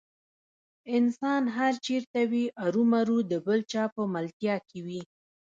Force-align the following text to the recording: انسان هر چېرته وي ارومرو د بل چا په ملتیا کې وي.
انسان 0.97 1.41
هر 1.57 1.73
چېرته 1.85 2.19
وي 2.31 2.45
ارومرو 2.65 3.17
د 3.31 3.33
بل 3.45 3.59
چا 3.71 3.83
په 3.95 4.01
ملتیا 4.13 4.55
کې 4.67 4.79
وي. 4.85 5.01